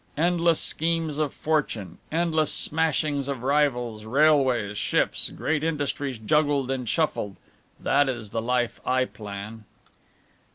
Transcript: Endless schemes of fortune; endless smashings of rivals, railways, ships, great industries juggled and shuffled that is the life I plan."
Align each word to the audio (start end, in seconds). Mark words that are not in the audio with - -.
Endless 0.17 0.59
schemes 0.59 1.19
of 1.19 1.31
fortune; 1.31 1.99
endless 2.11 2.51
smashings 2.51 3.27
of 3.27 3.43
rivals, 3.43 4.03
railways, 4.03 4.75
ships, 4.75 5.29
great 5.29 5.63
industries 5.63 6.17
juggled 6.17 6.71
and 6.71 6.89
shuffled 6.89 7.37
that 7.79 8.09
is 8.09 8.31
the 8.31 8.41
life 8.41 8.81
I 8.83 9.05
plan." 9.05 9.65